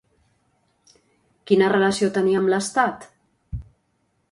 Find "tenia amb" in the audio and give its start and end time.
2.17-2.51